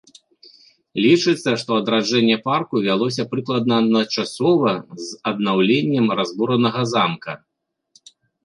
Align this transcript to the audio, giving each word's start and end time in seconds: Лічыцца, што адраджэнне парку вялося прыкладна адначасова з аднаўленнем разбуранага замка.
Лічыцца, 1.03 1.49
што 1.63 1.71
адраджэнне 1.81 2.37
парку 2.47 2.75
вялося 2.87 3.27
прыкладна 3.33 3.73
адначасова 3.83 4.71
з 5.09 5.21
аднаўленнем 5.33 6.05
разбуранага 6.23 6.81
замка. 6.95 7.31